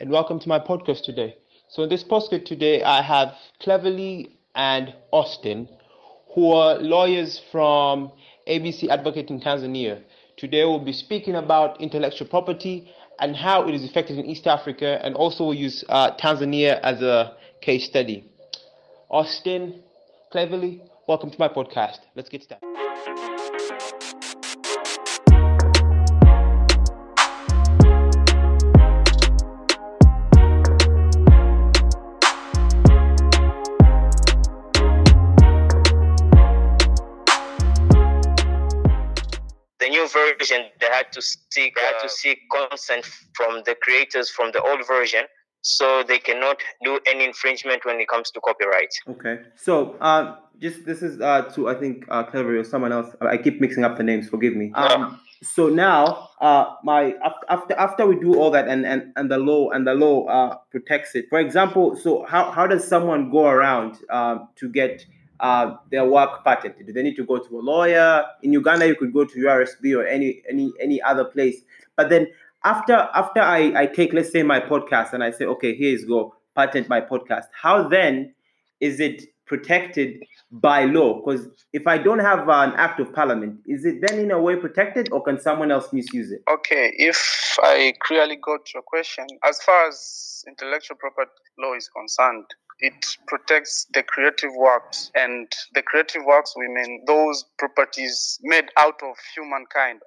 [0.00, 1.36] and welcome to my podcast today.
[1.68, 5.68] So in this podcast today, I have Cleverly and Austin,
[6.34, 8.10] who are lawyers from
[8.48, 10.02] ABC Advocate in Tanzania.
[10.36, 14.98] Today we'll be speaking about intellectual property and how it is affected in East Africa,
[15.04, 18.24] and also we'll use uh, Tanzania as a case study.
[19.08, 19.82] Austin,
[20.32, 21.98] Cleverly, welcome to my podcast.
[22.16, 22.69] Let's get started.
[40.50, 43.04] Version, they had to seek they had to seek consent
[43.34, 45.24] from the creators from the old version,
[45.62, 48.92] so they cannot do any infringement when it comes to copyright.
[49.08, 53.14] Okay, so uh, just this is uh, to I think uh, Clever or someone else.
[53.20, 54.28] I keep mixing up the names.
[54.28, 54.72] Forgive me.
[54.74, 57.14] Um, so now uh, my
[57.48, 60.56] after after we do all that and and, and the law and the law uh,
[60.70, 61.26] protects it.
[61.28, 65.06] For example, so how, how does someone go around uh, to get
[65.40, 66.86] uh, their work patented?
[66.86, 68.24] Do they need to go to a lawyer?
[68.42, 71.62] In Uganda, you could go to URSB or any any any other place.
[71.96, 72.28] But then
[72.64, 76.04] after after I, I take let's say my podcast and I say okay here is
[76.04, 77.44] go patent my podcast.
[77.52, 78.34] How then
[78.80, 81.20] is it protected by law?
[81.20, 84.56] Because if I don't have an act of parliament, is it then in a way
[84.56, 86.42] protected or can someone else misuse it?
[86.50, 92.46] Okay, if I clearly got your question, as far as intellectual property law is concerned,
[92.80, 95.10] it protects the creative works.
[95.14, 100.00] And the creative works we mean those properties made out of humankind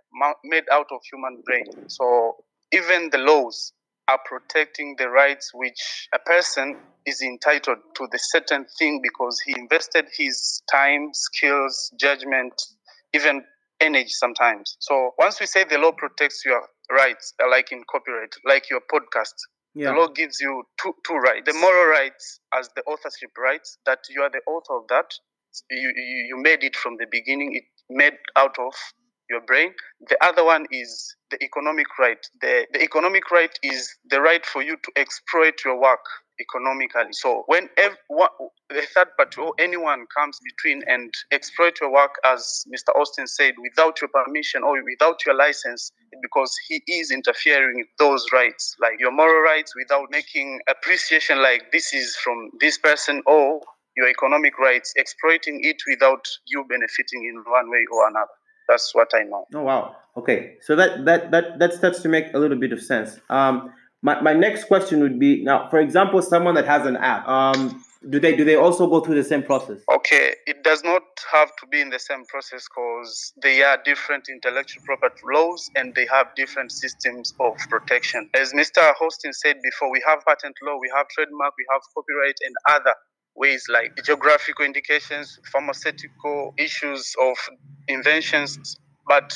[0.43, 1.65] made out of human brain.
[1.89, 2.35] So
[2.71, 3.73] even the laws
[4.07, 9.53] are protecting the rights which a person is entitled to the certain thing because he
[9.57, 12.53] invested his time skills judgment
[13.13, 13.43] even
[13.79, 14.77] energy sometimes.
[14.79, 19.33] So once we say the law protects your rights like in copyright like your podcast
[19.75, 19.91] yeah.
[19.91, 21.51] The law gives you two, two rights.
[21.51, 25.11] The moral rights as the authorship rights, that you are the author of that.
[25.69, 27.55] You, you, you made it from the beginning.
[27.55, 28.73] It made out of
[29.29, 29.73] your brain.
[30.09, 32.17] The other one is the economic right.
[32.41, 36.05] The, the economic right is the right for you to exploit your work
[36.39, 37.13] economically.
[37.13, 38.29] So when ev- one,
[38.69, 42.95] the third party or oh, anyone comes between and exploit your work, as Mr.
[42.99, 45.91] Austin said, without your permission or without your license,
[46.23, 51.71] because he is interfering with those rights, like your moral rights, without making appreciation like
[51.71, 53.61] this is from this person or
[53.95, 58.33] your economic rights, exploiting it without you benefiting in one way or another.
[58.67, 59.45] That's what I know.
[59.53, 59.95] Oh wow.
[60.17, 60.55] Okay.
[60.61, 63.19] So that that that that starts to make a little bit of sense.
[63.29, 63.71] Um
[64.03, 67.83] my, my next question would be now, for example, someone that has an app, um,
[68.09, 69.79] do they do they also go through the same process?
[69.91, 74.27] Okay, it does not have to be in the same process because they are different
[74.29, 78.29] intellectual property laws and they have different systems of protection.
[78.33, 78.93] As Mr.
[79.01, 82.95] Austin said before, we have patent law, we have trademark, we have copyright, and other
[83.35, 87.37] ways like geographical indications, pharmaceutical issues of
[87.87, 88.77] inventions.
[89.07, 89.33] But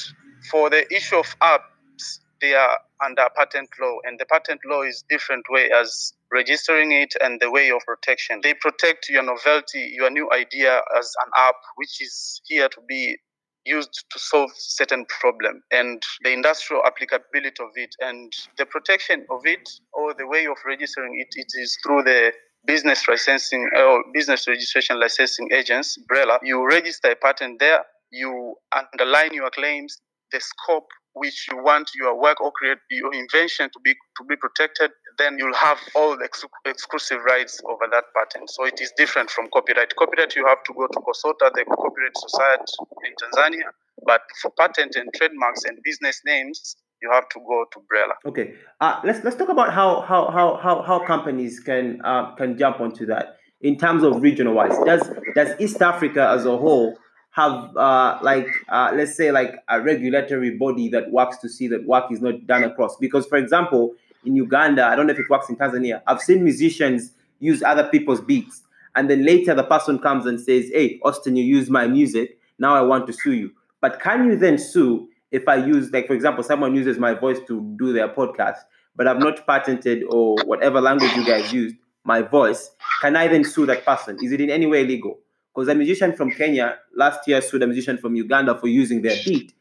[0.52, 5.04] for the issue of apps, they are under patent law and the patent law is
[5.10, 8.40] different way as registering it and the way of protection.
[8.44, 13.18] They protect your novelty your new idea as an app which is here to be
[13.66, 19.42] used to solve certain problem and the industrial applicability of it and the protection of
[19.46, 21.28] it or the way of registering it.
[21.36, 22.32] It is through the
[22.66, 29.34] business licensing or business registration licensing agents BRELA you register a patent there you underline
[29.34, 30.02] your claims
[30.32, 34.36] the scope which you want your work or create your invention to be to be
[34.36, 38.50] protected, then you'll have all the ex- exclusive rights over that patent.
[38.50, 39.96] So it is different from copyright.
[39.96, 42.74] Copyright you have to go to COSOTA, the Copyright Society
[43.06, 43.70] in Tanzania,
[44.06, 48.14] but for patent and trademarks and business names, you have to go to BRELA.
[48.26, 52.58] Okay, uh, let's let's talk about how how how how, how companies can uh, can
[52.58, 54.78] jump onto that in terms of regional wise.
[54.86, 56.98] Does does East Africa as a whole
[57.38, 61.86] have uh, like uh, let's say like a regulatory body that works to see that
[61.86, 62.98] work is not done across.
[62.98, 63.94] Because for example
[64.26, 67.88] in uganda i don't know if it works in tanzania i've seen musicians use other
[67.90, 68.64] people's beats.
[68.96, 72.40] And then later the person comes and says hey austin you use my music.
[72.58, 73.52] Now i want to sue you.
[73.80, 77.38] But can you then sue if i use like for example someone uses my voice
[77.48, 78.58] to do their podcast
[78.96, 82.72] but i've not patented or whatever language you guys used my voice
[83.02, 84.18] can i then sue that person?
[84.24, 85.20] Is it in any way legal
[85.58, 89.16] because a musician from Kenya last year sued a musician from Uganda for using their
[89.26, 89.54] beat,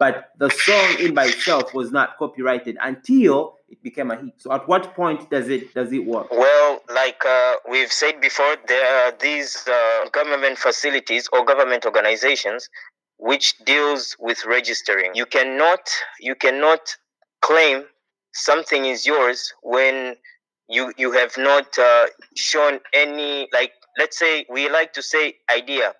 [0.00, 4.34] but the song in by itself was not copyrighted until it became a hit.
[4.38, 6.26] So at what point does it does it work?
[6.32, 12.68] Well, like uh, we've said before, there are these uh, government facilities or government organizations
[13.18, 15.12] which deals with registering.
[15.14, 16.96] You cannot you cannot
[17.42, 17.84] claim
[18.32, 20.16] something is yours when
[20.68, 25.94] you you have not uh, shown any like let's say we like to say idea.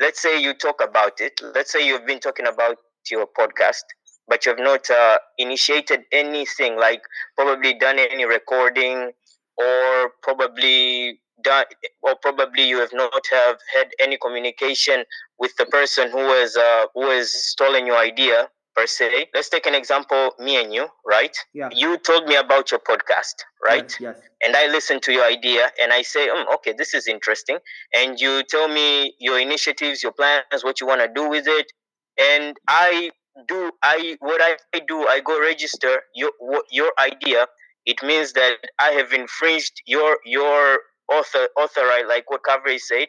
[0.00, 1.40] Let's say you talk about it.
[1.54, 2.78] Let's say you've been talking about
[3.10, 3.82] your podcast
[4.30, 7.02] but you have not uh, initiated anything like
[7.36, 9.10] probably done any recording
[9.58, 11.64] or probably done
[12.02, 15.04] or probably you have not have had any communication
[15.38, 18.48] with the person who has uh, who has stolen your idea
[18.80, 19.28] per se.
[19.34, 21.36] Let's take an example, me and you, right?
[21.52, 21.68] Yeah.
[21.72, 23.90] You told me about your podcast, right?
[24.00, 24.16] Yes.
[24.16, 24.18] yes.
[24.42, 27.58] And I listen to your idea and I say, um, okay, this is interesting.
[27.94, 31.70] And you tell me your initiatives, your plans, what you want to do with it.
[32.18, 33.10] And I
[33.46, 34.56] do, I, what I
[34.88, 36.30] do, I go register your,
[36.70, 37.46] your idea.
[37.84, 40.80] It means that I have infringed your, your
[41.12, 42.06] author, author, right?
[42.08, 43.08] Like what Clavery said,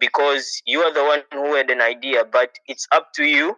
[0.00, 3.56] because you are the one who had an idea, but it's up to you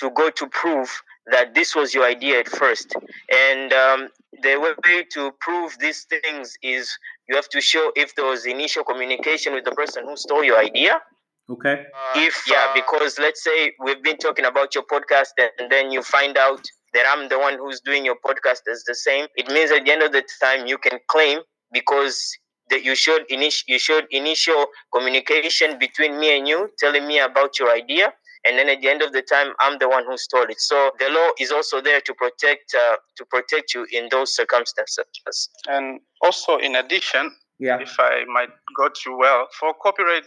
[0.00, 2.94] to go to prove that this was your idea at first.
[3.32, 4.08] And um,
[4.42, 4.56] the
[4.86, 6.96] way to prove these things is
[7.28, 10.58] you have to show if there was initial communication with the person who stole your
[10.58, 11.00] idea.
[11.48, 11.72] Okay.
[11.72, 16.02] Uh, if yeah, because let's say we've been talking about your podcast and then you
[16.02, 19.70] find out that I'm the one who's doing your podcast as the same, it means
[19.70, 21.40] at the end of the time you can claim
[21.72, 22.36] because
[22.70, 27.58] that you showed initial you showed initial communication between me and you, telling me about
[27.60, 28.12] your idea,
[28.46, 30.60] and then at the end of the time i'm the one who stole it.
[30.60, 35.48] So the law is also there to protect uh, to protect you in those circumstances.
[35.68, 37.78] And also in addition yeah.
[37.80, 40.24] if i might got you well for copyright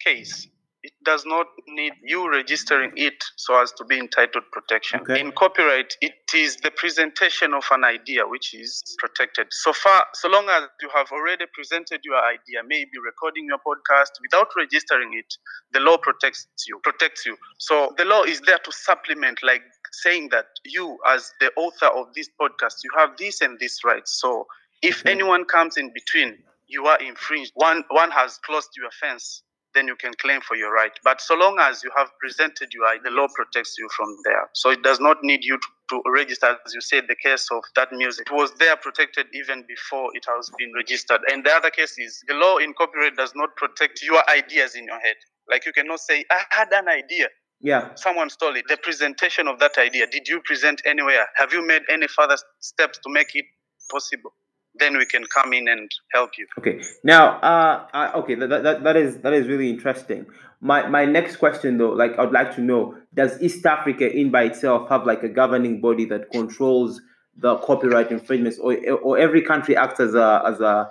[0.00, 0.48] case
[0.84, 5.00] it does not need you registering it so as to be entitled protection.
[5.00, 5.18] Okay.
[5.18, 9.46] In copyright, it is the presentation of an idea which is protected.
[9.50, 14.10] So far, so long as you have already presented your idea, maybe recording your podcast
[14.20, 15.32] without registering it,
[15.72, 16.78] the law protects you.
[16.84, 17.38] Protects you.
[17.58, 22.08] So the law is there to supplement, like saying that you, as the author of
[22.14, 24.20] this podcast, you have this and this rights.
[24.20, 24.46] So
[24.82, 25.12] if Okay.
[25.12, 27.52] anyone comes in between, you are infringed.
[27.54, 29.42] One one has closed your fence
[29.74, 30.92] then you can claim for your right.
[31.02, 34.16] But so long as you have presented your right, uh, the law protects you from
[34.24, 34.48] there.
[34.54, 37.62] So it does not need you to, to register, as you said, the case of
[37.76, 38.28] that music.
[38.30, 41.20] It was there protected even before it has been registered.
[41.30, 44.84] And the other case is the law in copyright does not protect your ideas in
[44.84, 45.16] your head.
[45.50, 47.28] Like you cannot say, I had an idea.
[47.60, 47.94] Yeah.
[47.94, 48.64] Someone stole it.
[48.68, 51.26] The presentation of that idea, did you present anywhere?
[51.36, 53.46] Have you made any further steps to make it
[53.90, 54.32] possible?
[54.76, 56.46] Then we can come in and help you.
[56.58, 56.82] Okay.
[57.04, 60.26] Now, uh, I, okay, that, that, that is that is really interesting.
[60.60, 64.44] My my next question though, like I'd like to know, does East Africa in by
[64.44, 67.00] itself have like a governing body that controls
[67.36, 70.90] the copyright infringements, or or every country acts as a as a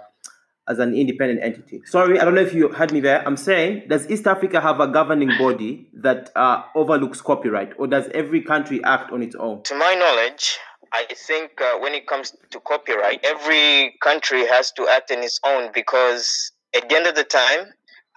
[0.68, 1.82] as an independent entity?
[1.86, 3.26] Sorry, I don't know if you heard me there.
[3.26, 8.08] I'm saying, does East Africa have a governing body that uh, overlooks copyright, or does
[8.14, 9.64] every country act on its own?
[9.64, 10.58] to my knowledge
[10.94, 15.40] i think uh, when it comes to copyright every country has to act on its
[15.46, 17.66] own because at the end of the time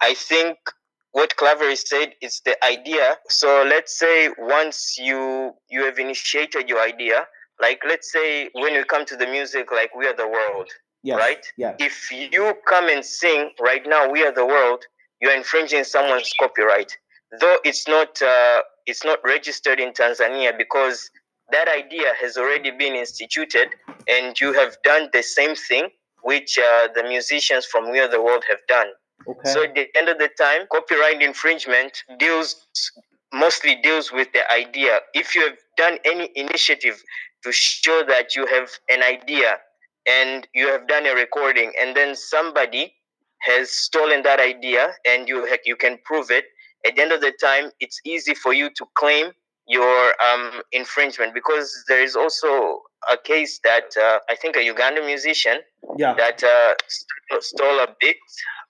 [0.01, 0.57] i think
[1.11, 6.79] what Clavery said is the idea so let's say once you you have initiated your
[6.81, 7.25] idea
[7.61, 10.69] like let's say when we come to the music like we are the world
[11.03, 11.17] Yes.
[11.17, 11.75] right Yeah.
[11.79, 14.83] if you come and sing right now we are the world
[15.21, 16.91] you're infringing someone's copyright
[17.39, 21.09] though it's not uh, it's not registered in tanzania because
[21.51, 23.69] that idea has already been instituted
[24.07, 25.89] and you have done the same thing
[26.23, 28.87] which uh, the musicians from we are the world have done
[29.27, 29.49] Okay.
[29.49, 32.67] so at the end of the time copyright infringement deals
[33.33, 37.01] mostly deals with the idea if you have done any initiative
[37.43, 39.57] to show that you have an idea
[40.07, 42.93] and you have done a recording and then somebody
[43.41, 46.45] has stolen that idea and you you can prove it
[46.85, 49.31] at the end of the time it's easy for you to claim
[49.67, 52.81] your um, infringement because there is also
[53.11, 55.57] a case that uh, I think a Ugandan musician
[55.97, 56.13] yeah.
[56.15, 58.15] that uh, st- stole a beat,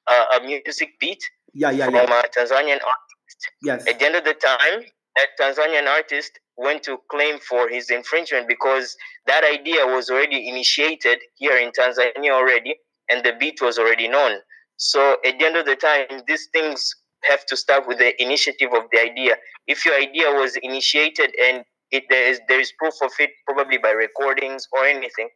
[0.07, 1.19] uh, a music beat
[1.53, 1.71] Yeah.
[1.71, 1.85] Yeah.
[1.85, 2.21] from Yeah.
[2.25, 3.41] a Tanzanian artist.
[3.61, 3.87] Yes.
[3.87, 4.83] At the end of the time,
[5.15, 8.95] that Tanzanian artist went to claim for his infringement because
[9.27, 12.75] that idea was already initiated here in Tanzania already,
[13.09, 14.39] and the beat was already known.
[14.77, 18.69] So at the end of the time, these things have to start with the initiative
[18.73, 19.35] of the idea.
[19.67, 23.77] If your idea was initiated and it, there is there is proof of it, probably
[23.77, 25.29] by recordings or anything,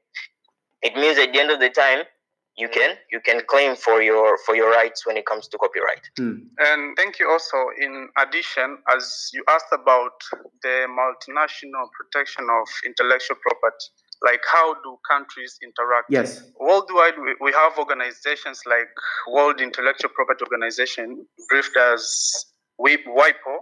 [0.81, 2.03] it means at the end of the time,
[2.57, 6.03] you can you can claim for your for your rights when it comes to copyright.
[6.17, 6.37] Hmm.
[6.59, 7.57] And thank you also.
[7.79, 10.17] In addition, as you asked about
[10.61, 13.85] the multinational protection of intellectual property,
[14.23, 16.07] like how do countries interact?
[16.09, 16.43] Yes.
[16.59, 18.89] Worldwide, we, have organizations like
[19.31, 22.45] World Intellectual Property Organization, briefed as
[22.79, 23.55] WIPO,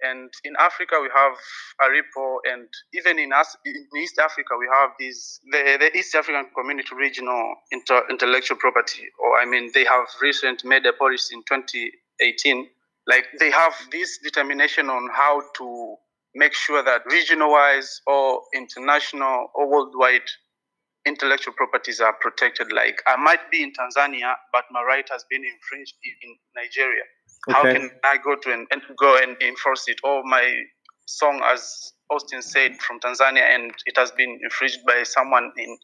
[0.00, 1.36] And in Africa, we have
[1.82, 6.46] ARIPO, and even in, us, in East Africa, we have these the, the East African
[6.56, 11.42] Community Regional Inter, Intellectual Property, or I mean, they have recently made a policy in
[11.42, 12.68] 2018.
[13.08, 15.96] Like they have this determination on how to
[16.34, 20.28] make sure that regional-wise or international or worldwide
[21.06, 22.72] intellectual properties are protected.
[22.72, 27.02] Like I might be in Tanzania, but my right has been infringed in Nigeria.
[27.48, 27.56] Okay.
[27.56, 29.98] How can I go to and, and go and enforce it?
[30.04, 30.54] Or my
[31.06, 35.78] song, as Austin said, from Tanzania, and it has been infringed by someone in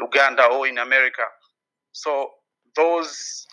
[0.00, 1.22] Uganda or in America.
[1.92, 2.30] So
[2.74, 3.46] those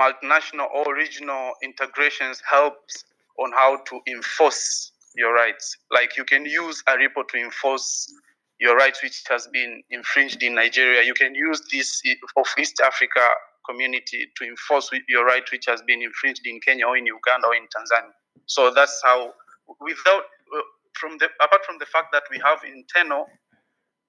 [0.00, 3.04] multinational or regional integrations helps
[3.38, 5.76] on how to enforce your rights.
[5.90, 8.12] Like you can use ARIPO to enforce
[8.60, 11.02] your rights which has been infringed in Nigeria.
[11.02, 12.02] You can use this
[12.36, 13.20] of East Africa
[13.68, 17.54] community to enforce your right which has been infringed in Kenya or in Uganda or
[17.54, 18.12] in Tanzania.
[18.46, 19.32] So that's how,
[19.80, 20.60] without uh,
[21.00, 23.26] from the apart from the fact that we have internal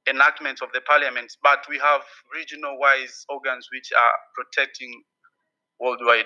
[0.08, 2.02] enactments of the parliaments, but we have
[2.34, 5.02] regional wise organs which are protecting
[5.80, 6.26] worldwide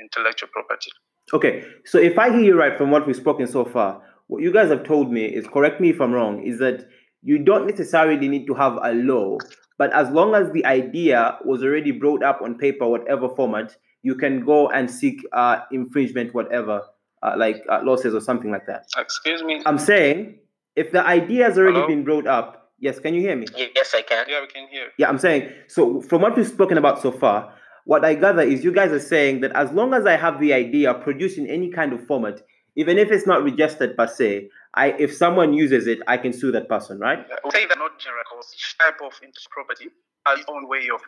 [0.00, 0.90] intellectual property.
[1.32, 4.52] Okay, so if I hear you right from what we've spoken so far, what you
[4.52, 6.86] guys have told me is correct me if I'm wrong, is that
[7.22, 9.38] you don't necessarily need to have a law,
[9.76, 14.14] but as long as the idea was already brought up on paper, whatever format, you
[14.14, 16.82] can go and seek uh, infringement, whatever,
[17.22, 18.84] uh, like uh, losses or something like that.
[18.96, 19.60] Excuse me.
[19.66, 20.38] I'm saying
[20.76, 21.88] if the idea has already Hello?
[21.88, 23.46] been brought up, yes, can you hear me?
[23.56, 24.26] Yes, I can.
[24.28, 24.88] Yeah, we can hear.
[24.98, 26.00] Yeah, I'm saying so.
[26.02, 27.54] From what we've spoken about so far,
[27.84, 30.52] what I gather is you guys are saying that as long as I have the
[30.52, 32.40] idea produced in any kind of format,
[32.76, 36.52] even if it's not registered per se, I if someone uses it, I can sue
[36.52, 37.26] that person, right?
[37.50, 38.22] say that not general
[38.54, 39.88] each type of intellectual property
[40.26, 41.00] has its own way of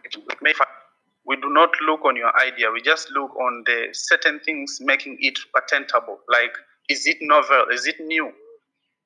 [1.27, 5.19] we do not look on your idea, we just look on the certain things making
[5.21, 6.19] it patentable.
[6.29, 6.53] Like
[6.89, 7.67] is it novel?
[7.73, 8.33] Is it new?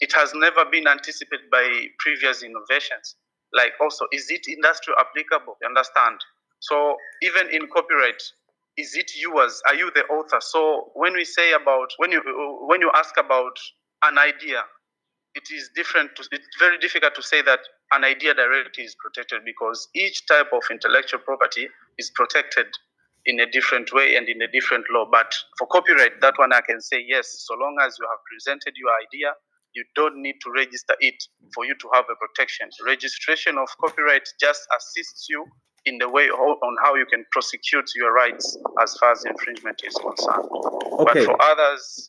[0.00, 3.16] It has never been anticipated by previous innovations.
[3.52, 5.56] Like also, is it industrial applicable?
[5.60, 6.18] You understand?
[6.60, 8.22] So even in copyright,
[8.76, 9.62] is it yours?
[9.68, 10.38] Are you the author?
[10.40, 12.22] So when we say about when you
[12.66, 13.58] when you ask about
[14.02, 14.62] an idea,
[15.34, 16.10] it is different.
[16.16, 17.60] To, it's very difficult to say that
[17.92, 22.66] an idea directly is protected because each type of intellectual property is protected
[23.26, 25.06] in a different way and in a different law.
[25.10, 27.44] But for copyright, that one I can say yes.
[27.46, 29.32] So long as you have presented your idea,
[29.74, 31.22] you don't need to register it
[31.54, 32.68] for you to have a protection.
[32.84, 35.46] Registration of copyright just assists you
[35.86, 39.94] in the way on how you can prosecute your rights as far as infringement is
[39.94, 40.48] concerned.
[41.00, 41.24] Okay.
[41.24, 42.08] But for others,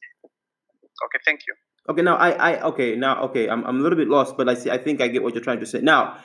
[1.05, 1.53] okay, thank you.
[1.87, 4.55] Okay, now I, I okay now okay I'm, I'm a little bit lost, but I
[4.55, 5.81] see I think I get what you're trying to say.
[5.81, 6.17] Now,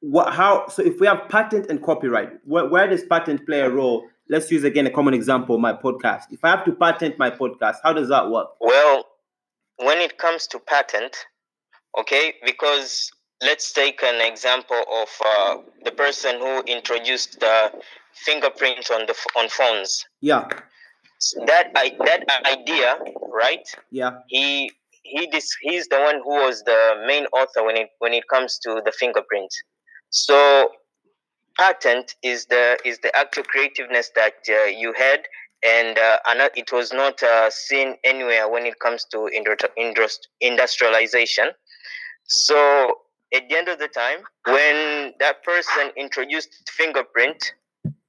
[0.00, 3.70] what how so if we have patent and copyright, where, where does patent play a
[3.70, 4.06] role?
[4.28, 6.24] Let's use again a common example, my podcast.
[6.32, 8.48] If I have to patent my podcast, how does that work?
[8.60, 9.04] Well,
[9.76, 11.16] when it comes to patent,
[11.96, 13.12] okay, because
[13.42, 17.70] let's take an example of uh, the person who introduced the
[18.24, 20.04] fingerprint on the on phones.
[20.20, 20.48] Yeah.
[21.46, 22.98] that I, that idea,
[23.32, 23.66] right?
[23.90, 24.18] Yeah.
[24.28, 28.24] He he dis, he's the one who was the main author when it when it
[28.32, 29.50] comes to the fingerprint.
[30.10, 30.70] So
[31.58, 35.20] patent is the is the actual creativeness that uh, you had
[35.64, 36.18] and uh,
[36.54, 39.28] it was not uh, seen anywhere when it comes to
[40.40, 41.46] industrialization.
[42.24, 42.98] So
[43.36, 47.54] at the end of the time, when that person introduced fingerprint,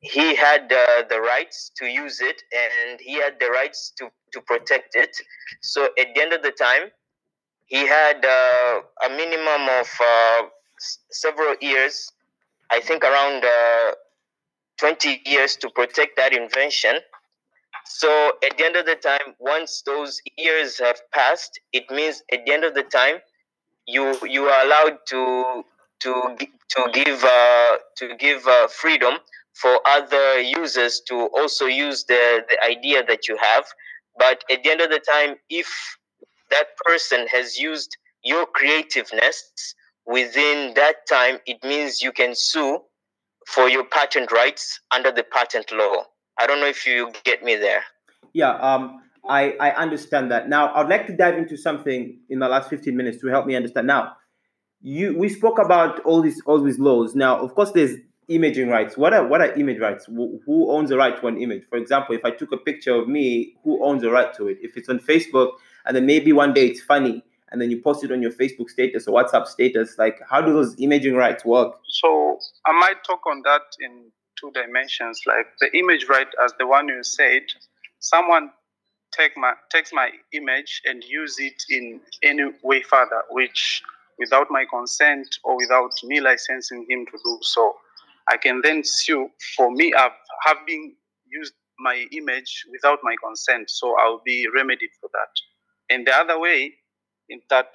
[0.02, 4.42] he had uh, the rights to use it and he had the rights to, to
[4.42, 5.16] protect it.
[5.62, 6.92] So at the end of the time,
[7.68, 10.44] he had uh, a minimum of uh,
[10.80, 12.12] s- several years,
[12.72, 13.92] I think around uh,
[14.80, 16.98] 20 years to protect that invention.
[17.86, 22.46] So at the end of the time, once those years have passed, it means at
[22.46, 23.18] the end of the time,
[23.88, 25.64] you you are allowed to
[26.02, 26.38] to
[26.70, 29.16] to give uh, to give uh, freedom
[29.54, 33.66] for other users to also use the, the idea that you have.
[34.18, 35.68] But at the end of the time, if
[36.52, 39.74] that person has used your creativeness
[40.06, 42.80] within that time, it means you can sue
[43.48, 46.04] for your patent rights under the patent law.
[46.40, 47.84] I don't know if you get me there.
[48.34, 50.50] Yeah, um, I, I understand that.
[50.50, 53.56] Now, I'd like to dive into something in the last 15 minutes to help me
[53.56, 53.88] understand.
[53.88, 54.14] Now,
[54.82, 57.16] you we spoke about all these all these laws.
[57.16, 58.98] Now, of course, there's imaging rights.
[58.98, 60.06] What are what are image rights?
[60.06, 61.64] Who, who owns the right to an image?
[61.70, 64.58] For example, if I took a picture of me, who owns the right to it?
[64.62, 65.54] If it's on Facebook,
[65.86, 68.70] and then maybe one day it's funny, and then you post it on your Facebook
[68.70, 71.80] status or WhatsApp status, like how do those imaging rights work?
[71.90, 75.22] So I might talk on that in two dimensions.
[75.26, 77.44] Like the image right, as the one you said,
[78.00, 78.52] someone
[79.18, 83.82] take my takes my image and use it in any way further, which
[84.20, 87.74] without my consent or without me licensing him to do so,
[88.30, 90.12] I can then sue for me I've,
[90.46, 90.96] having
[91.26, 93.70] used my image without my consent.
[93.70, 95.96] So I'll be remedied for that.
[95.96, 96.74] And the other way,
[97.30, 97.74] in that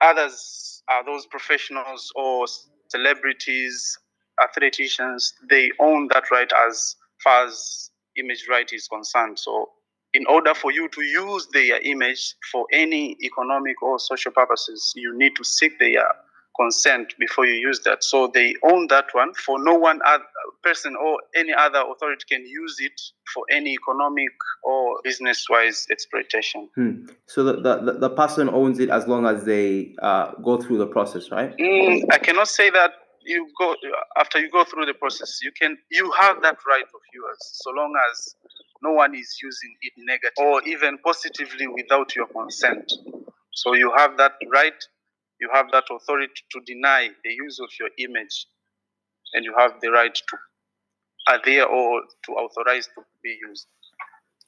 [0.00, 2.46] others are those professionals or
[2.88, 3.98] celebrities,
[4.42, 9.38] athleticians, they own that right as far as image right is concerned.
[9.38, 9.70] So
[10.14, 15.16] in order for you to use their image for any economic or social purposes, you
[15.16, 16.06] need to seek their
[16.58, 18.04] consent before you use that.
[18.04, 19.34] So they own that one.
[19.34, 20.24] For no one other
[20.62, 23.00] person or any other authority can use it
[23.34, 24.30] for any economic
[24.62, 26.68] or business-wise exploitation.
[26.76, 27.06] Hmm.
[27.26, 30.86] So the, the, the person owns it as long as they uh, go through the
[30.86, 31.56] process, right?
[31.58, 32.92] Mm, I cannot say that
[33.26, 33.74] you go
[34.18, 35.40] after you go through the process.
[35.42, 38.36] You can you have that right of yours so long as
[38.84, 42.92] no one is using it negative or even positively without your consent.
[43.52, 44.74] So you have that right,
[45.40, 48.46] you have that authority to deny the use of your image,
[49.32, 50.36] and you have the right to
[51.34, 53.66] adhere or to authorize to be used.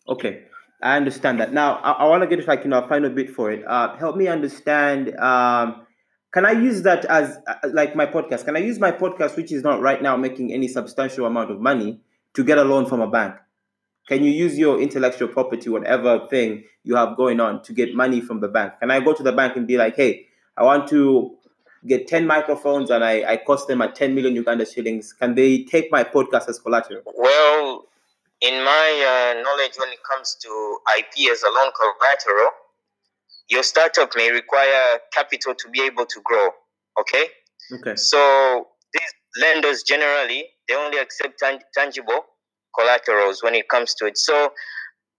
[0.08, 0.42] Okay,
[0.82, 1.52] I understand that.
[1.52, 3.64] Now I, I want to get like you know a final bit for it.
[3.66, 5.16] Uh, help me understand.
[5.16, 5.86] Um,
[6.34, 8.44] can I use that as uh, like my podcast?
[8.44, 11.60] Can I use my podcast, which is not right now making any substantial amount of
[11.60, 12.00] money,
[12.34, 13.36] to get a loan from a bank?
[14.06, 18.20] Can you use your intellectual property, whatever thing you have going on, to get money
[18.20, 18.74] from the bank?
[18.80, 21.36] Can I go to the bank and be like, hey, I want to
[21.86, 25.12] get 10 microphones and I, I cost them at 10 million Uganda shillings.
[25.12, 27.02] Can they take my podcast as collateral?
[27.04, 27.86] Well,
[28.40, 32.50] in my uh, knowledge, when it comes to IP as a loan collateral,
[33.48, 36.48] your startup may require capital to be able to grow.
[37.00, 37.26] Okay.
[37.72, 37.96] Okay.
[37.96, 41.42] So these lenders generally they only accept
[41.74, 42.24] tangible
[42.78, 44.18] collaterals when it comes to it.
[44.18, 44.52] So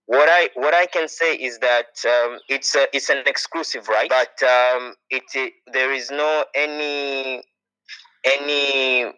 [0.08, 4.10] what I what I can say is that um, it's a, it's an exclusive right,
[4.10, 7.44] but um, it, it there is no any
[8.24, 9.12] any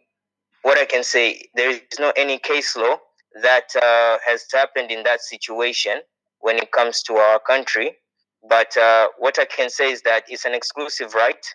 [0.63, 2.97] what I can say there is no any case law
[3.43, 6.01] that uh, has happened in that situation
[6.39, 7.95] when it comes to our country.
[8.49, 11.45] But uh, what I can say is that it's an exclusive right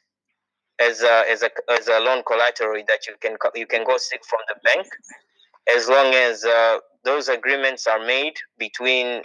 [0.80, 4.24] as a, as a as a loan collateral that you can you can go seek
[4.24, 4.86] from the bank
[5.68, 9.22] as long as uh, those agreements are made between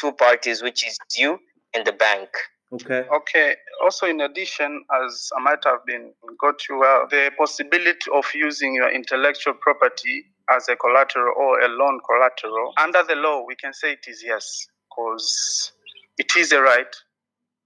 [0.00, 1.38] two parties, which is you
[1.74, 2.28] and the bank.
[2.72, 3.04] Okay.
[3.14, 3.56] Okay.
[3.82, 8.74] Also, in addition, as I might have been got you well, the possibility of using
[8.74, 13.74] your intellectual property as a collateral or a loan collateral under the law, we can
[13.74, 15.72] say it is yes, because
[16.18, 16.96] it is a right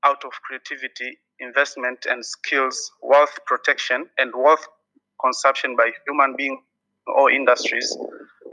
[0.05, 4.67] out of creativity, investment, and skills, wealth protection, and wealth
[5.21, 6.61] consumption by human beings
[7.07, 7.97] or industries,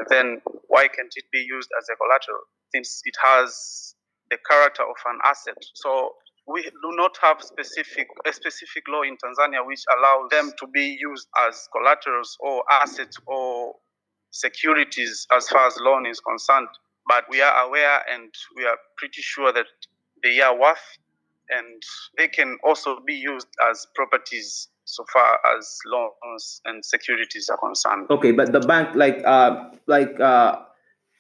[0.10, 3.96] then why can't it be used as a collateral since it has
[4.30, 5.58] the character of an asset?
[5.76, 6.14] So
[6.48, 10.98] we do not have specific a specific law in Tanzania which allows them to be
[11.00, 13.76] used as collaterals or assets or
[14.32, 16.68] securities as far as loan is concerned.
[17.08, 19.68] But we are aware and we are pretty sure that
[20.24, 20.98] they are worth
[21.50, 21.82] and
[22.18, 28.08] they can also be used as properties so far as loans and securities are concerned.
[28.10, 30.58] Okay, but the bank, like uh, like uh,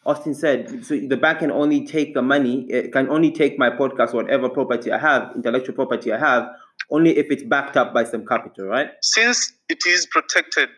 [0.06, 2.66] Austin said, so the bank can only take the money.
[2.70, 6.50] It can only take my podcast, whatever property I have, intellectual property I have,
[6.90, 8.90] only if it's backed up by some capital, right?
[9.02, 10.70] Since it is protected,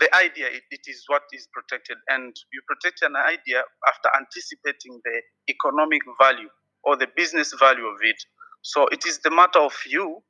[0.00, 5.00] the idea it, it is what is protected, and you protect an idea after anticipating
[5.04, 6.48] the economic value
[6.82, 8.16] or the business value of it.
[8.62, 10.22] So it is the matter of you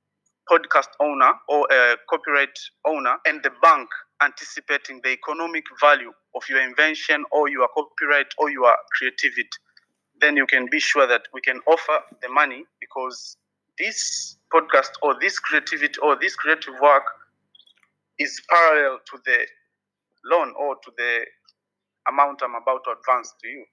[0.51, 3.89] podcast owner or a copyright owner and the bank
[4.23, 9.49] anticipating the economic value of your invention or your copyright or your creativity,
[10.21, 13.37] then you can be sure that we can offer the money because
[13.79, 17.05] this podcast or this creativity or this creative work
[18.19, 19.39] is parallel to the
[20.25, 21.21] loan or to the
[22.09, 23.65] amount I'm about to advance to you.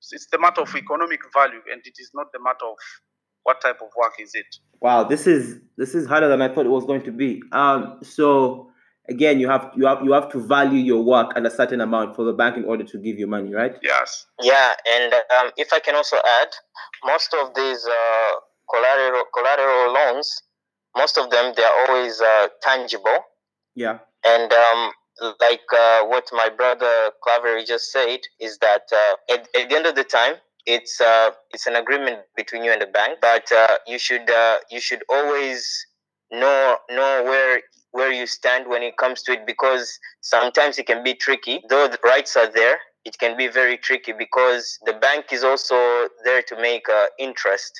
[0.00, 2.78] So it's the matter of economic value and it is not the matter of
[3.44, 4.46] what type of work is it?
[4.80, 7.42] Wow, this is this is harder than I thought it was going to be.
[7.52, 8.70] Um, so
[9.08, 12.16] again, you have you have you have to value your work at a certain amount
[12.16, 13.76] for the bank in order to give you money, right?
[13.82, 14.26] Yes.
[14.40, 16.48] Yeah, and um, if I can also add,
[17.04, 18.30] most of these uh,
[18.72, 20.42] collateral collateral loans,
[20.96, 23.18] most of them they are always uh, tangible.
[23.74, 23.98] Yeah.
[24.24, 24.92] And um,
[25.40, 29.86] like uh, what my brother Clavery just said is that uh, at, at the end
[29.86, 30.34] of the time,
[30.76, 34.58] it's uh, it's an agreement between you and the bank, but uh, you should uh,
[34.70, 35.86] you should always
[36.30, 41.02] know know where where you stand when it comes to it because sometimes it can
[41.02, 41.62] be tricky.
[41.68, 45.76] Though the rights are there, it can be very tricky because the bank is also
[46.24, 47.72] there to make uh, interest.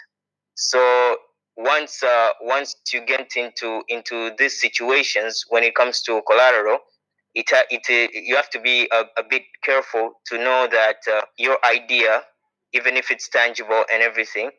[0.54, 1.16] So
[1.56, 6.78] once uh, once you get into into these situations when it comes to collateral,
[7.34, 11.20] it it uh, you have to be a, a bit careful to know that uh,
[11.38, 12.22] your idea,
[12.74, 14.50] even if it's tangible and everything,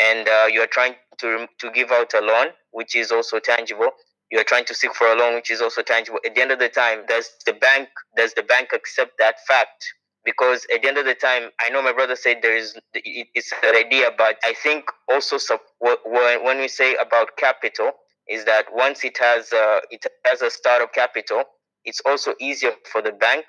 [0.00, 3.90] and uh, you are trying to to give out a loan, which is also tangible.
[4.30, 6.20] You are trying to seek for a loan, which is also tangible.
[6.26, 9.84] At the end of the time, does the bank does the bank accept that fact?
[10.24, 13.52] Because at the end of the time, I know my brother said there is it's
[13.62, 15.38] an idea, but I think also
[15.80, 17.92] when we say about capital
[18.28, 21.44] is that once it has a, it has a startup capital,
[21.84, 23.46] it's also easier for the bank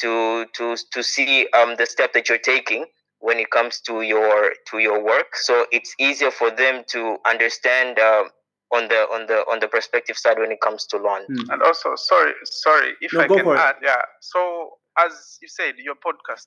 [0.00, 2.86] to to to see um, the step that you're taking
[3.20, 7.98] when it comes to your to your work so it's easier for them to understand
[7.98, 8.24] uh,
[8.72, 11.50] on the on the on the perspective side when it comes to loan hmm.
[11.50, 13.84] and also sorry sorry if no, i can add it.
[13.84, 16.46] yeah so as you said your podcast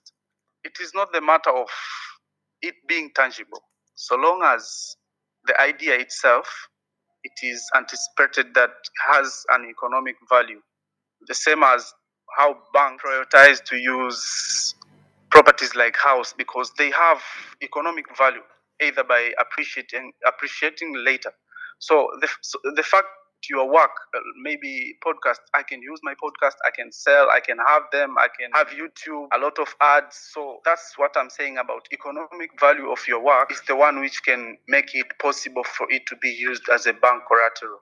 [0.64, 1.68] it is not the matter of
[2.62, 3.62] it being tangible
[3.96, 4.96] so long as
[5.46, 6.48] the idea itself
[7.24, 8.72] it is anticipated that
[9.12, 10.60] has an economic value
[11.28, 11.94] the same as
[12.38, 14.76] how banks prioritize to use
[15.34, 17.20] properties like house because they have
[17.64, 18.46] economic value
[18.84, 21.32] either by appreciating appreciating later.
[21.80, 23.08] So the so the fact
[23.50, 27.58] your work, uh, maybe podcast, I can use my podcast, I can sell, I can
[27.68, 30.30] have them, I can have YouTube, a lot of ads.
[30.34, 34.24] So that's what I'm saying about economic value of your work is the one which
[34.24, 37.80] can make it possible for it to be used as a bank collateral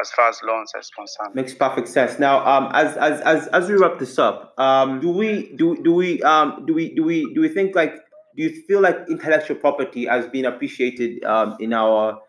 [0.00, 1.34] as far as loans are concerned.
[1.34, 2.18] Makes perfect sense.
[2.18, 5.94] Now, um, as as as as we wrap this up, um, do we do do
[5.94, 7.94] we um do we do we do we think like
[8.36, 12.20] do you feel like intellectual property has been appreciated um in our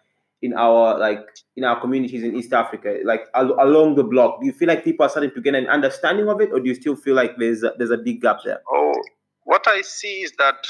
[0.41, 4.39] in our like in our communities in East Africa, like al- along the block?
[4.39, 6.69] Do you feel like people are starting to get an understanding of it, or do
[6.69, 8.61] you still feel like there's a, there's a big gap there?
[8.71, 8.93] Oh,
[9.43, 10.65] what I see is that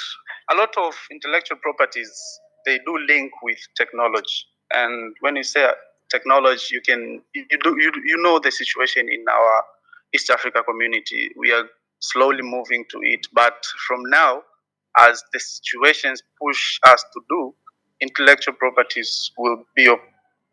[0.51, 2.11] a lot of intellectual properties
[2.65, 5.71] they do link with technology, and when you say
[6.09, 9.63] technology, you can you do you, you know the situation in our
[10.13, 11.29] East Africa community.
[11.37, 11.65] We are
[11.99, 14.41] slowly moving to it, but from now,
[14.97, 17.53] as the situations push us to do,
[18.01, 19.99] intellectual properties will be of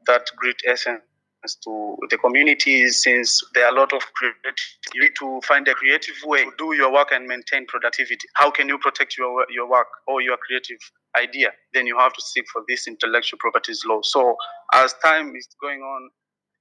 [0.07, 1.03] that great essence
[1.55, 4.55] to the communities since there are a lot of creative
[4.95, 8.27] you need to find a creative way to do your work and maintain productivity.
[8.35, 10.79] How can you protect your your work or your creative
[11.17, 11.51] idea?
[11.75, 14.01] Then you have to seek for this intellectual properties law.
[14.03, 14.37] So
[14.75, 16.11] as time is going on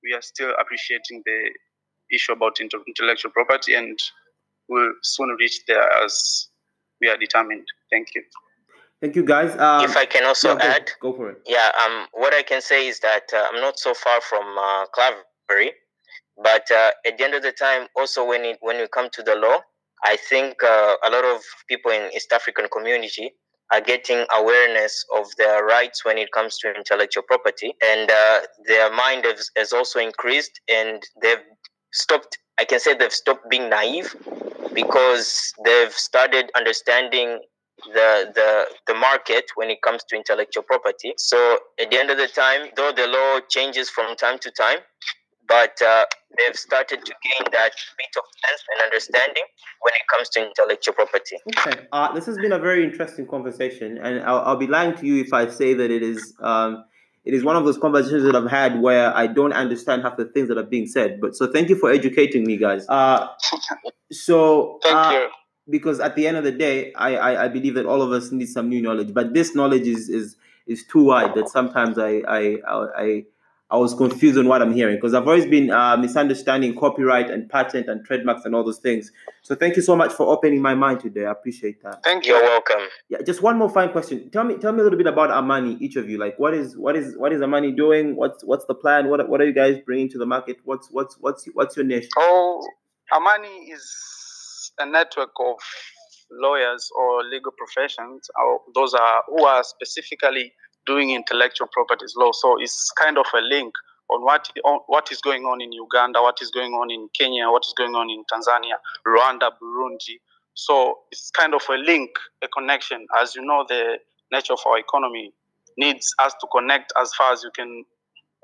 [0.04, 1.50] we are still appreciating the
[2.14, 3.98] issue about intellectual property and
[4.70, 6.48] we'll soon reach there as
[7.02, 7.66] we are determined.
[7.92, 8.24] Thank you
[9.02, 9.52] Thank you, guys.
[9.60, 11.42] Um, if I can also yeah, go, add, go for it.
[11.46, 14.86] Yeah, um, what I can say is that uh, I'm not so far from uh,
[14.96, 15.72] Clavery,
[16.42, 19.22] but uh, at the end of the time, also when it when we come to
[19.22, 19.60] the law,
[20.04, 23.34] I think uh, a lot of people in East African community
[23.74, 28.92] are getting awareness of their rights when it comes to intellectual property, and uh, their
[28.94, 31.44] mind has, has also increased, and they've
[31.92, 32.38] stopped.
[32.58, 34.16] I can say they've stopped being naive
[34.74, 37.40] because they've started understanding
[37.84, 41.14] the the the market when it comes to intellectual property.
[41.18, 44.80] So at the end of the time, though the law changes from time to time,
[45.48, 46.06] but uh,
[46.38, 49.44] they've started to gain that bit of sense and understanding
[49.82, 51.38] when it comes to intellectual property.
[51.60, 55.06] Okay, uh, this has been a very interesting conversation, and I'll, I'll be lying to
[55.06, 56.34] you if I say that it is.
[56.42, 56.86] Um,
[57.26, 60.26] it is one of those conversations that I've had where I don't understand half the
[60.26, 61.20] things that are being said.
[61.20, 62.86] But so thank you for educating me, guys.
[62.88, 63.30] Uh,
[64.12, 65.30] so thank uh, you
[65.70, 68.32] because at the end of the day, I, I, I believe that all of us
[68.32, 69.14] need some new knowledge.
[69.14, 70.36] But this knowledge is is
[70.68, 73.26] is too wide that sometimes I I I,
[73.72, 77.50] I was confused on what I'm hearing because I've always been uh, misunderstanding copyright and
[77.50, 79.12] patent and trademarks and all those things.
[79.42, 81.26] So thank you so much for opening my mind today.
[81.26, 82.04] I appreciate that.
[82.04, 82.34] Thank you.
[82.36, 82.88] You're welcome.
[83.10, 84.30] Yeah, just one more fine question.
[84.30, 86.20] Tell me tell me a little bit about Amani, each of you.
[86.20, 88.16] Like, what is what is what is Amani doing?
[88.16, 89.10] What's what's the plan?
[89.10, 90.58] What what are you guys bringing to the market?
[90.64, 92.08] What's what's what's what's your niche?
[92.18, 92.68] Oh,
[93.12, 94.25] Amani is
[94.80, 95.58] a network of
[96.32, 100.52] lawyers or legal professions, or those are who are specifically
[100.86, 102.32] doing intellectual properties law.
[102.32, 103.74] So it's kind of a link
[104.10, 107.50] on what on what is going on in Uganda, what is going on in Kenya,
[107.50, 110.20] what is going on in Tanzania, Rwanda, Burundi.
[110.54, 112.12] So it's kind of a link,
[112.44, 113.06] a connection.
[113.20, 113.98] As you know, the
[114.32, 115.34] nature of our economy
[115.78, 117.84] needs us to connect as far as you can.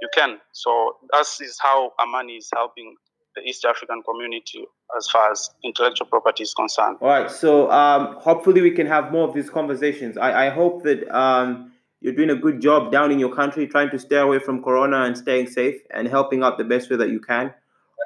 [0.01, 0.39] You can.
[0.51, 2.95] So that is how Amani is helping
[3.35, 4.65] the East African community
[4.97, 6.97] as far as intellectual property is concerned.
[7.01, 7.31] All right.
[7.31, 10.17] So um, hopefully we can have more of these conversations.
[10.17, 13.89] I, I hope that um, you're doing a good job down in your country, trying
[13.91, 17.09] to stay away from Corona and staying safe and helping out the best way that
[17.09, 17.53] you can.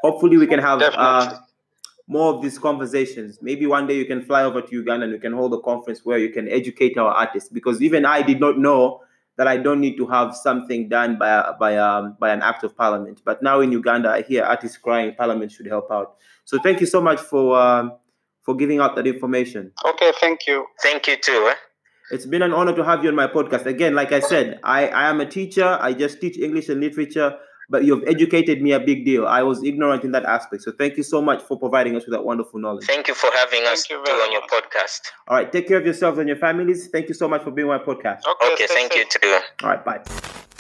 [0.03, 1.39] Hopefully we can have uh,
[2.07, 3.39] more of these conversations.
[3.41, 6.01] Maybe one day you can fly over to Uganda and we can hold a conference
[6.03, 7.49] where you can educate our artists.
[7.49, 9.01] Because even I did not know
[9.37, 12.75] that I don't need to have something done by by um, by an act of
[12.75, 13.21] parliament.
[13.25, 15.13] But now in Uganda, I hear artists crying.
[15.15, 16.15] Parliament should help out.
[16.45, 17.93] So thank you so much for um,
[18.43, 19.71] for giving out that information.
[19.85, 20.65] Okay, thank you.
[20.81, 21.47] Thank you too.
[21.51, 21.55] Eh?
[22.11, 23.65] It's been an honor to have you on my podcast.
[23.65, 25.77] Again, like I said, I, I am a teacher.
[25.81, 27.35] I just teach English and literature,
[27.69, 29.27] but you've educated me a big deal.
[29.27, 30.63] I was ignorant in that aspect.
[30.63, 32.85] So thank you so much for providing us with that wonderful knowledge.
[32.85, 35.01] Thank you for having Thank us you too on your podcast.
[35.27, 36.87] All right, take care of yourselves and your families.
[36.87, 38.21] Thank you so much for being on my podcast.
[38.27, 39.21] Okay, Okay, stay thank you safe.
[39.21, 39.39] too.
[39.63, 40.54] All right, bye.